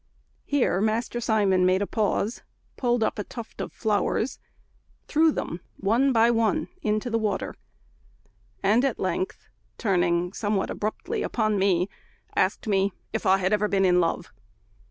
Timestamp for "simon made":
1.21-1.83